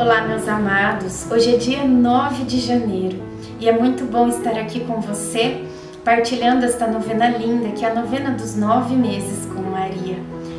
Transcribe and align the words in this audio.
Olá, 0.00 0.22
meus 0.22 0.48
amados. 0.48 1.30
Hoje 1.30 1.54
é 1.54 1.58
dia 1.58 1.84
9 1.84 2.44
de 2.44 2.58
janeiro 2.58 3.22
e 3.60 3.68
é 3.68 3.78
muito 3.78 4.06
bom 4.06 4.28
estar 4.28 4.58
aqui 4.58 4.80
com 4.80 4.98
você, 4.98 5.62
partilhando 6.02 6.64
esta 6.64 6.86
novena 6.86 7.28
linda, 7.28 7.68
que 7.72 7.84
é 7.84 7.90
a 7.90 7.94
novena 7.94 8.30
dos 8.30 8.56
nove 8.56 8.96
meses 8.96 9.44
com 9.44 9.60
Maria. 9.60 10.16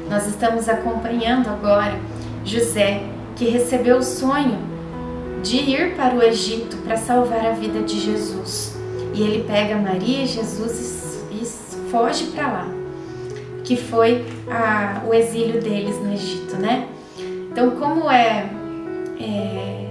Nós 0.07 0.27
estamos 0.27 0.69
acompanhando 0.69 1.49
agora 1.49 1.99
José, 2.45 3.01
que 3.35 3.49
recebeu 3.49 3.97
o 3.97 4.03
sonho 4.03 4.59
de 5.41 5.57
ir 5.57 5.95
para 5.95 6.13
o 6.13 6.21
Egito 6.21 6.77
para 6.77 6.95
salvar 6.95 7.43
a 7.43 7.53
vida 7.53 7.81
de 7.81 7.99
Jesus. 7.99 8.77
E 9.11 9.23
ele 9.23 9.43
pega 9.45 9.75
Maria 9.75 10.23
e 10.23 10.27
Jesus 10.27 11.19
e, 11.31 11.89
foge 11.89 12.25
para 12.25 12.45
lá, 12.45 12.67
que 13.63 13.75
foi 13.75 14.23
a, 14.47 15.01
o 15.09 15.11
exílio 15.15 15.59
deles 15.59 15.97
no 15.97 16.13
Egito, 16.13 16.57
né? 16.57 16.87
Então, 17.51 17.71
como 17.71 18.09
é 18.09 18.60
é, 19.23 19.89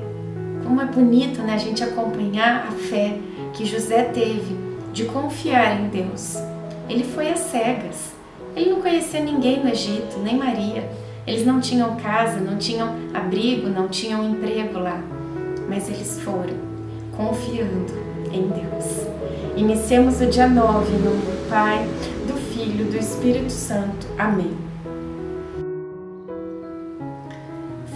como 0.65 0.81
é 0.81 0.85
bonito 0.85 1.41
né, 1.43 1.55
a 1.55 1.59
gente 1.59 1.83
acompanhar 1.83 2.67
a 2.69 2.73
fé 2.73 3.17
que 3.53 3.65
José 3.65 4.05
teve 4.05 4.57
de 4.93 5.05
confiar 5.05 5.81
em 5.81 5.89
Deus. 5.89 6.37
Ele 6.89 7.05
foi 7.05 7.31
às 7.31 7.41
cegas. 7.41 8.13
Ele 8.57 8.71
não 8.71 8.81
conhecia 8.81 9.21
ninguém 9.21 9.63
no 9.63 9.69
Egito, 9.71 10.19
nem 10.23 10.37
Maria. 10.37 10.91
Eles 11.27 11.47
não 11.47 11.61
tinham 11.61 11.97
casa, 11.97 12.41
não 12.41 12.57
tinham 12.57 12.97
abrigo, 13.15 13.69
não 13.69 13.89
tinham 13.89 14.29
emprego 14.29 14.79
lá. 14.79 15.01
Mas 15.69 15.89
eles 15.89 16.21
foram, 16.21 16.57
confiando 17.17 17.95
em 18.33 18.49
Deus. 18.49 19.07
Iniciemos 19.57 20.21
o 20.21 20.27
dia 20.27 20.49
9 20.49 20.93
em 20.93 20.99
nome 20.99 21.21
do 21.21 21.49
Pai, 21.49 21.87
do 22.27 22.35
Filho, 22.53 22.87
do 22.87 22.97
Espírito 22.97 23.53
Santo. 23.53 24.07
Amém. 24.19 24.70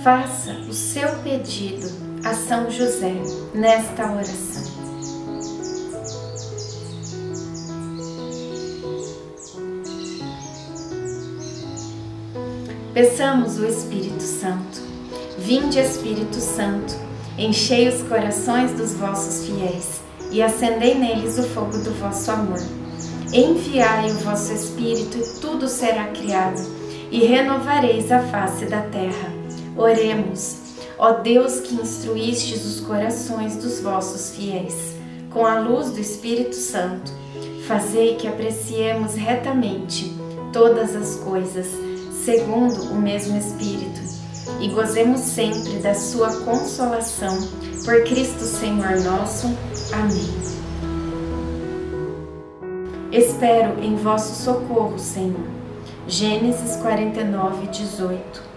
Faça 0.05 0.53
o 0.69 0.73
seu 0.75 1.09
pedido 1.21 1.91
a 2.27 2.35
São 2.35 2.71
José 2.71 3.15
nesta 3.55 4.03
oração. 4.13 4.63
Peçamos 12.93 13.59
o 13.59 13.65
Espírito 13.65 14.23
Santo. 14.23 14.83
Vinde, 15.39 15.79
Espírito 15.79 16.37
Santo, 16.37 16.95
enchei 17.39 17.89
os 17.89 18.03
corações 18.03 18.73
dos 18.73 18.93
vossos 18.93 19.47
fiéis 19.47 20.03
e 20.31 20.43
acendei 20.43 20.97
neles 20.97 21.39
o 21.39 21.45
fogo 21.45 21.79
do 21.79 21.95
vosso 21.95 22.31
amor. 22.31 22.61
Enviai 23.33 24.11
o 24.11 24.19
vosso 24.19 24.53
Espírito 24.53 25.17
e 25.17 25.41
tudo 25.41 25.67
será 25.67 26.09
criado, 26.09 26.61
e 27.11 27.25
renovareis 27.25 28.13
a 28.13 28.21
face 28.21 28.67
da 28.67 28.83
terra. 28.83 29.44
Oremos, 29.77 30.57
ó 30.97 31.15
Deus 31.15 31.61
que 31.61 31.75
instruístes 31.75 32.65
os 32.65 32.81
corações 32.81 33.57
dos 33.57 33.81
vossos 33.81 34.31
fiéis, 34.37 34.95
com 35.31 35.45
a 35.45 35.59
luz 35.59 35.91
do 35.91 35.99
Espírito 35.99 36.55
Santo, 36.55 37.11
fazei 37.67 38.15
que 38.15 38.29
apreciemos 38.29 39.15
retamente 39.15 40.15
todas 40.53 40.95
as 40.95 41.17
coisas, 41.17 41.67
segundo 42.25 42.93
o 42.93 42.95
mesmo 42.95 43.37
Espírito, 43.37 44.01
e 44.61 44.69
gozemos 44.69 45.21
sempre 45.21 45.79
da 45.79 45.95
sua 45.95 46.33
consolação, 46.43 47.37
por 47.85 48.05
Cristo 48.05 48.45
Senhor 48.45 49.01
nosso. 49.01 49.49
Amém. 49.93 50.55
Espero 53.11 53.83
em 53.83 53.97
vosso 53.97 54.41
socorro, 54.41 54.99
Senhor. 54.99 55.49
Gênesis 56.07 56.77
49, 56.77 57.67
18. 57.69 58.54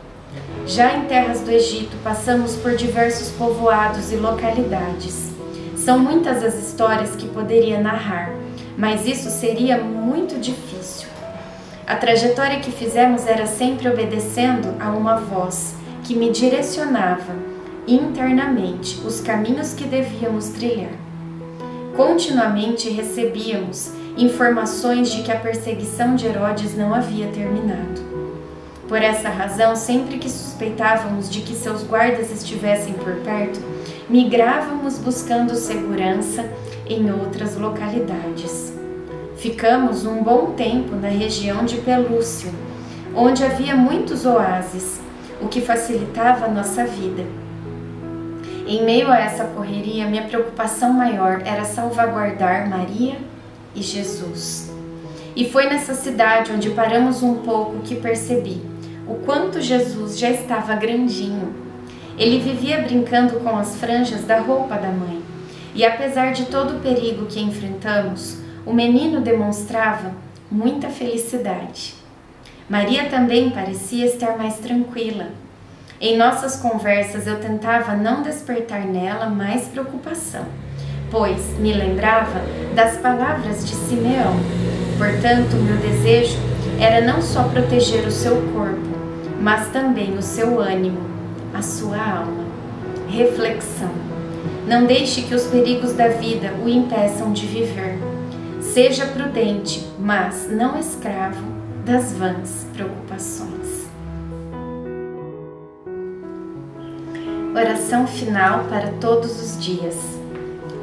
Já 0.65 0.97
em 0.97 1.05
terras 1.05 1.41
do 1.41 1.51
Egito, 1.51 1.95
passamos 2.03 2.55
por 2.55 2.75
diversos 2.75 3.29
povoados 3.29 4.11
e 4.11 4.15
localidades. 4.17 5.31
São 5.75 5.97
muitas 5.97 6.43
as 6.43 6.55
histórias 6.55 7.15
que 7.15 7.27
poderia 7.29 7.79
narrar, 7.79 8.33
mas 8.77 9.07
isso 9.07 9.29
seria 9.29 9.77
muito 9.77 10.37
difícil. 10.39 11.07
A 11.87 11.95
trajetória 11.95 12.59
que 12.59 12.69
fizemos 12.69 13.25
era 13.25 13.45
sempre 13.45 13.87
obedecendo 13.87 14.75
a 14.79 14.91
uma 14.91 15.15
voz 15.15 15.73
que 16.03 16.15
me 16.15 16.31
direcionava 16.31 17.33
internamente 17.87 18.99
os 19.05 19.21
caminhos 19.21 19.73
que 19.73 19.85
devíamos 19.85 20.49
trilhar. 20.49 20.91
Continuamente 21.95 22.89
recebíamos 22.89 23.93
informações 24.17 25.09
de 25.09 25.23
que 25.23 25.31
a 25.31 25.39
perseguição 25.39 26.15
de 26.15 26.25
Herodes 26.25 26.75
não 26.75 26.93
havia 26.93 27.27
terminado. 27.27 28.06
Por 28.87 29.01
essa 29.01 29.27
razão, 29.27 29.75
sempre 29.75 30.17
que 30.17 30.29
suspeitávamos 30.29 31.29
de 31.29 31.41
que 31.41 31.53
seus 31.53 31.83
guardas 31.83 32.31
estivessem 32.31 32.93
por 32.93 33.15
perto, 33.17 33.59
migrávamos 34.09 34.97
buscando 34.97 35.55
segurança 35.55 36.49
em 36.87 37.11
outras 37.11 37.57
localidades. 37.57 38.73
Ficamos 39.35 40.05
um 40.05 40.23
bom 40.23 40.53
tempo 40.53 40.95
na 40.95 41.09
região 41.09 41.65
de 41.65 41.77
Pelúcio, 41.77 42.49
onde 43.13 43.43
havia 43.43 43.75
muitos 43.75 44.25
oásis, 44.25 45.01
o 45.41 45.49
que 45.49 45.59
facilitava 45.59 46.45
a 46.45 46.49
nossa 46.49 46.85
vida. 46.85 47.25
Em 48.65 48.85
meio 48.85 49.11
a 49.11 49.19
essa 49.19 49.43
correria, 49.43 50.07
minha 50.07 50.23
preocupação 50.23 50.93
maior 50.93 51.41
era 51.45 51.65
salvaguardar 51.65 52.69
Maria 52.69 53.17
e 53.75 53.81
Jesus. 53.81 54.71
E 55.35 55.49
foi 55.49 55.65
nessa 55.67 55.93
cidade 55.93 56.53
onde 56.53 56.69
paramos 56.69 57.21
um 57.21 57.35
pouco 57.35 57.79
que 57.79 57.95
percebi 57.95 58.76
o 59.07 59.15
quanto 59.25 59.61
Jesus 59.61 60.17
já 60.19 60.29
estava 60.29 60.75
grandinho. 60.75 61.53
Ele 62.17 62.39
vivia 62.39 62.81
brincando 62.81 63.39
com 63.39 63.57
as 63.57 63.75
franjas 63.75 64.23
da 64.23 64.39
roupa 64.39 64.75
da 64.75 64.89
mãe. 64.89 65.21
E 65.73 65.85
apesar 65.85 66.33
de 66.33 66.45
todo 66.45 66.77
o 66.77 66.79
perigo 66.79 67.27
que 67.27 67.39
enfrentamos, 67.39 68.39
o 68.65 68.73
menino 68.73 69.21
demonstrava 69.21 70.11
muita 70.51 70.89
felicidade. 70.89 71.93
Maria 72.69 73.05
também 73.05 73.49
parecia 73.49 74.05
estar 74.05 74.37
mais 74.37 74.57
tranquila. 74.57 75.27
Em 76.01 76.17
nossas 76.17 76.57
conversas 76.57 77.25
eu 77.25 77.39
tentava 77.39 77.95
não 77.95 78.21
despertar 78.21 78.85
nela 78.85 79.29
mais 79.29 79.67
preocupação, 79.67 80.45
pois 81.09 81.57
me 81.59 81.73
lembrava 81.73 82.41
das 82.75 82.97
palavras 82.97 83.65
de 83.65 83.73
Simeão. 83.73 84.35
Portanto, 84.97 85.55
meu 85.55 85.77
desejo 85.77 86.37
era 86.79 87.01
não 87.01 87.21
só 87.21 87.43
proteger 87.43 88.05
o 88.05 88.11
seu 88.11 88.35
corpo, 88.53 88.96
mas 89.41 89.67
também 89.69 90.17
o 90.17 90.21
seu 90.21 90.59
ânimo, 90.59 90.99
a 91.53 91.61
sua 91.61 91.97
alma. 91.97 92.45
Reflexão. 93.07 93.91
Não 94.67 94.85
deixe 94.85 95.21
que 95.21 95.33
os 95.33 95.43
perigos 95.43 95.93
da 95.93 96.09
vida 96.09 96.53
o 96.63 96.67
impeçam 96.67 97.31
de 97.31 97.45
viver. 97.45 97.97
Seja 98.59 99.05
prudente, 99.05 99.87
mas 99.99 100.49
não 100.51 100.77
escravo 100.77 101.45
das 101.85 102.11
vãs 102.13 102.67
preocupações. 102.73 103.87
Oração 107.55 108.05
final 108.05 108.65
para 108.65 108.91
todos 108.99 109.41
os 109.41 109.63
dias. 109.63 109.95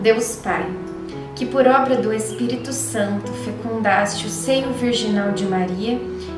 Deus 0.01 0.37
Pai, 0.37 0.67
que 1.37 1.47
por 1.47 1.67
obra 1.67 1.97
do 1.97 2.13
Espírito 2.13 2.73
Santo 2.73 3.31
fecundaste 3.33 4.27
o 4.27 4.31
seio 4.31 4.73
virginal 4.73 5.33
de 5.33 5.45
Maria 5.45 6.01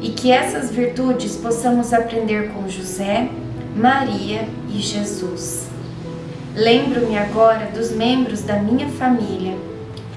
e 0.00 0.10
que 0.10 0.30
essas 0.30 0.70
virtudes 0.70 1.36
possamos 1.36 1.92
aprender 1.92 2.50
com 2.52 2.68
José, 2.68 3.28
Maria 3.74 4.48
e 4.68 4.78
Jesus. 4.78 5.66
Lembro-me 6.54 7.16
agora 7.16 7.66
dos 7.66 7.90
membros 7.90 8.42
da 8.42 8.56
minha 8.56 8.88
família. 8.88 9.56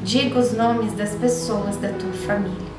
Diga 0.03 0.39
os 0.39 0.53
nomes 0.53 0.93
das 0.93 1.11
pessoas 1.11 1.77
da 1.77 1.89
tua 1.89 2.13
família. 2.25 2.71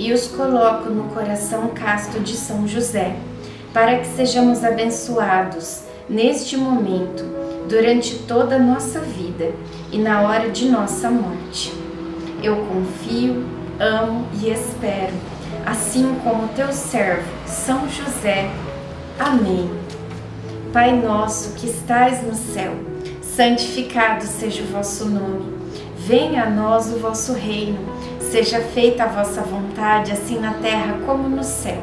e 0.00 0.14
os 0.14 0.26
coloco 0.28 0.88
no 0.88 1.10
coração 1.10 1.68
casto 1.68 2.20
de 2.20 2.34
São 2.34 2.66
José, 2.66 3.14
para 3.70 3.98
que 3.98 4.06
sejamos 4.06 4.64
abençoados 4.64 5.82
neste 6.10 6.56
momento, 6.56 7.24
durante 7.68 8.18
toda 8.26 8.56
a 8.56 8.58
nossa 8.58 9.00
vida 9.00 9.52
e 9.90 9.98
na 9.98 10.22
hora 10.22 10.50
de 10.50 10.68
nossa 10.68 11.10
morte. 11.10 11.72
Eu 12.42 12.56
confio, 12.66 13.46
amo 13.78 14.26
e 14.42 14.50
espero, 14.50 15.14
assim 15.64 16.16
como 16.24 16.48
teu 16.48 16.72
servo, 16.72 17.28
São 17.46 17.88
José. 17.88 18.50
Amém. 19.18 19.70
Pai 20.72 20.92
nosso 20.92 21.54
que 21.54 21.66
estais 21.66 22.22
no 22.22 22.34
céu, 22.34 22.74
santificado 23.22 24.24
seja 24.24 24.62
o 24.62 24.66
vosso 24.66 25.06
nome. 25.06 25.60
Venha 25.96 26.44
a 26.44 26.50
nós 26.50 26.92
o 26.92 26.98
vosso 26.98 27.32
reino 27.32 27.78
Seja 28.30 28.60
feita 28.60 29.02
a 29.02 29.06
vossa 29.08 29.42
vontade, 29.42 30.12
assim 30.12 30.38
na 30.38 30.54
terra 30.54 31.00
como 31.04 31.28
no 31.28 31.42
céu. 31.42 31.82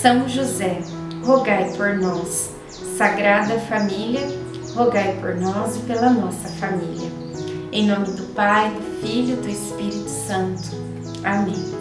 São 0.00 0.26
José, 0.26 0.80
rogai 1.22 1.70
por 1.76 1.98
nós. 1.98 2.52
Sagrada 2.96 3.58
Família, 3.60 4.22
rogai 4.74 5.14
por 5.20 5.36
nós 5.36 5.76
e 5.76 5.80
pela 5.80 6.08
nossa 6.08 6.48
família. 6.58 7.10
Em 7.70 7.86
nome 7.86 8.06
do 8.12 8.34
Pai, 8.34 8.70
do 8.70 9.02
Filho 9.02 9.34
e 9.34 9.42
do 9.42 9.48
Espírito 9.50 10.08
Santo. 10.08 10.70
Amém. 11.22 11.79